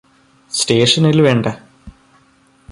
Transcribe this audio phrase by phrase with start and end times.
[0.51, 1.45] സ്റ്റേഷനില് വേണ്ട